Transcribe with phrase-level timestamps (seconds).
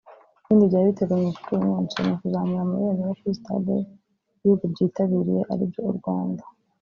[0.43, 3.75] Ibindi byari biteganyijwe kuri uyu munsi ni ukuzamura amabendera kuri Stade
[4.39, 6.43] y’ibihugu byitabiriye ari byo u Rwanda